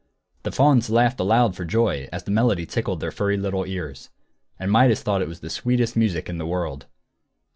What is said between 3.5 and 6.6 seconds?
ears. And Midas thought it the sweetest music in the